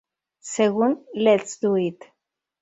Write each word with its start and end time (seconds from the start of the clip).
Según 0.39 1.05
Let's 1.13 1.59
Do 1.59 1.75
It! 1.75 2.03